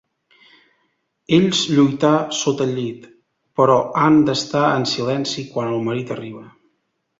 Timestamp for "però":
3.61-3.77